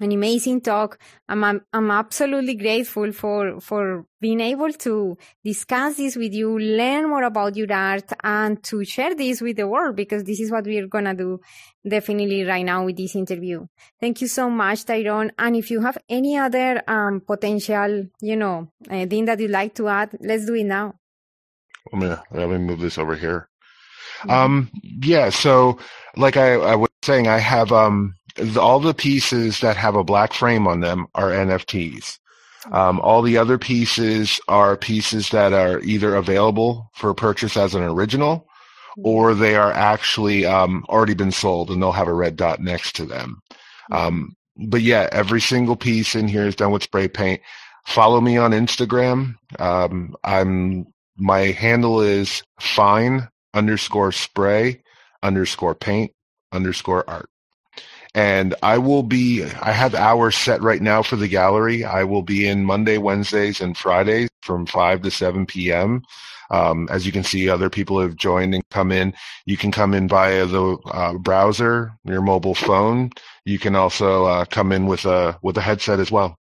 an 0.00 0.12
amazing 0.12 0.62
talk. 0.62 0.98
I'm, 1.28 1.44
I'm, 1.44 1.60
I'm 1.72 1.90
absolutely 1.90 2.54
grateful 2.54 3.12
for, 3.12 3.60
for 3.60 4.06
being 4.20 4.40
able 4.40 4.72
to 4.72 5.16
discuss 5.44 5.96
this 5.96 6.16
with 6.16 6.32
you, 6.32 6.58
learn 6.58 7.08
more 7.08 7.22
about 7.22 7.56
your 7.56 7.72
art 7.72 8.10
and 8.22 8.62
to 8.64 8.84
share 8.84 9.14
this 9.14 9.40
with 9.40 9.56
the 9.56 9.68
world 9.68 9.96
because 9.96 10.24
this 10.24 10.40
is 10.40 10.50
what 10.50 10.64
we're 10.64 10.86
going 10.86 11.04
to 11.04 11.14
do 11.14 11.40
definitely 11.86 12.44
right 12.44 12.64
now 12.64 12.84
with 12.84 12.96
this 12.96 13.14
interview. 13.14 13.66
Thank 14.00 14.20
you 14.20 14.28
so 14.28 14.50
much, 14.50 14.84
Tyrone. 14.84 15.32
And 15.38 15.56
if 15.56 15.70
you 15.70 15.80
have 15.80 15.98
any 16.08 16.36
other, 16.36 16.82
um, 16.88 17.22
potential, 17.26 18.06
you 18.20 18.36
know, 18.36 18.72
uh, 18.90 19.06
thing 19.06 19.26
that 19.26 19.40
you'd 19.40 19.50
like 19.50 19.74
to 19.76 19.88
add, 19.88 20.16
let's 20.20 20.46
do 20.46 20.54
it 20.54 20.64
now. 20.64 20.94
Let 21.92 22.02
me, 22.02 22.38
let 22.38 22.48
me 22.48 22.58
move 22.58 22.80
this 22.80 22.98
over 22.98 23.16
here. 23.16 23.48
Mm-hmm. 24.20 24.30
Um, 24.30 24.70
yeah. 24.82 25.30
So 25.30 25.78
like 26.16 26.36
I, 26.36 26.54
I 26.54 26.74
was 26.76 26.90
saying, 27.02 27.26
I 27.26 27.38
have, 27.38 27.72
um, 27.72 28.14
all 28.58 28.80
the 28.80 28.94
pieces 28.94 29.60
that 29.60 29.76
have 29.76 29.94
a 29.94 30.04
black 30.04 30.32
frame 30.32 30.66
on 30.66 30.80
them 30.80 31.06
are 31.14 31.30
NFTs. 31.30 32.18
Um, 32.72 33.00
all 33.00 33.22
the 33.22 33.38
other 33.38 33.58
pieces 33.58 34.40
are 34.48 34.76
pieces 34.76 35.30
that 35.30 35.52
are 35.52 35.80
either 35.80 36.14
available 36.14 36.90
for 36.94 37.14
purchase 37.14 37.56
as 37.56 37.74
an 37.74 37.82
original 37.82 38.46
or 39.02 39.34
they 39.34 39.54
are 39.54 39.72
actually 39.72 40.44
um, 40.44 40.84
already 40.88 41.14
been 41.14 41.32
sold 41.32 41.70
and 41.70 41.80
they'll 41.80 41.92
have 41.92 42.08
a 42.08 42.12
red 42.12 42.36
dot 42.36 42.60
next 42.60 42.96
to 42.96 43.06
them. 43.06 43.40
Um, 43.90 44.36
but 44.56 44.82
yeah, 44.82 45.08
every 45.12 45.40
single 45.40 45.76
piece 45.76 46.14
in 46.14 46.28
here 46.28 46.46
is 46.46 46.56
done 46.56 46.72
with 46.72 46.82
spray 46.82 47.08
paint. 47.08 47.40
Follow 47.86 48.20
me 48.20 48.36
on 48.36 48.50
Instagram. 48.50 49.36
Um, 49.58 50.14
I'm 50.22 50.86
my 51.16 51.40
handle 51.52 52.00
is 52.00 52.42
fine 52.60 53.28
underscore 53.52 54.12
spray 54.12 54.82
underscore 55.22 55.74
paint 55.74 56.12
underscore 56.52 57.08
art 57.08 57.28
and 58.14 58.54
I 58.62 58.78
will 58.78 59.02
be, 59.02 59.44
I 59.44 59.72
have 59.72 59.94
hours 59.94 60.36
set 60.36 60.62
right 60.62 60.82
now 60.82 61.02
for 61.02 61.16
the 61.16 61.28
gallery. 61.28 61.84
I 61.84 62.04
will 62.04 62.22
be 62.22 62.46
in 62.46 62.64
Monday, 62.64 62.98
Wednesdays, 62.98 63.60
and 63.60 63.76
Fridays 63.76 64.28
from 64.42 64.66
5 64.66 65.02
to 65.02 65.10
7 65.10 65.46
p.m. 65.46 66.02
Um, 66.50 66.88
as 66.90 67.06
you 67.06 67.12
can 67.12 67.22
see, 67.22 67.48
other 67.48 67.70
people 67.70 68.00
have 68.00 68.16
joined 68.16 68.54
and 68.54 68.64
come 68.70 68.90
in. 68.90 69.14
You 69.46 69.56
can 69.56 69.70
come 69.70 69.94
in 69.94 70.08
via 70.08 70.46
the 70.46 70.78
uh, 70.86 71.14
browser, 71.14 71.92
your 72.04 72.22
mobile 72.22 72.56
phone. 72.56 73.10
You 73.44 73.58
can 73.58 73.76
also 73.76 74.24
uh, 74.24 74.44
come 74.46 74.72
in 74.72 74.86
with 74.86 75.04
a 75.04 75.38
with 75.42 75.56
a 75.56 75.60
headset 75.60 76.00
as 76.00 76.10
well, 76.10 76.36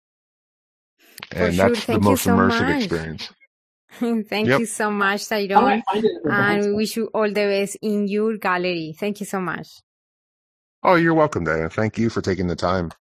and 1.33 1.55
sure. 1.55 1.68
that's 1.68 1.85
Thank 1.85 2.02
the 2.02 2.09
most 2.09 2.22
so 2.22 2.31
immersive 2.31 2.68
much. 2.68 2.76
experience. 2.85 3.33
Thank 4.29 4.48
yep. 4.48 4.61
you 4.61 4.66
so 4.66 4.90
much, 4.90 5.26
Tyrone, 5.29 5.83
and 6.24 6.62
we 6.66 6.72
wish 6.74 6.96
you 6.96 7.07
all 7.07 7.26
the 7.26 7.35
best 7.35 7.76
in 7.83 8.07
your 8.07 8.37
gallery. 8.37 8.94
Thank 8.96 9.18
you 9.20 9.26
so 9.26 9.40
much. 9.40 9.68
Oh, 10.87 10.96
you're 10.96 11.14
welcome, 11.14 11.44
Diana. 11.44 11.70
Thank 11.70 11.99
you 11.99 12.11
for 12.11 12.22
taking 12.22 12.49
the 12.49 12.57
time. 12.57 12.92